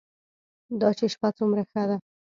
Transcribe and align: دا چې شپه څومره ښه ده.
دا 0.79 0.89
چې 0.97 1.05
شپه 1.13 1.29
څومره 1.37 1.61
ښه 1.71 1.83
ده. 1.89 1.97